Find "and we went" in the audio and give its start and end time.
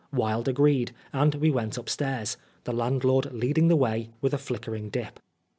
1.13-1.77